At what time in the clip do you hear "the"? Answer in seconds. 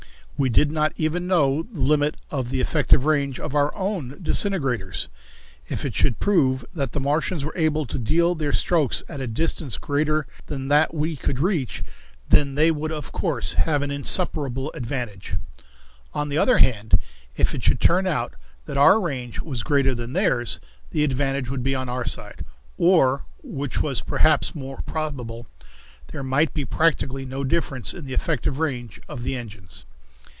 1.71-1.81, 2.49-2.61, 6.93-6.99, 16.27-16.39, 20.89-21.03, 28.05-28.13, 29.21-29.35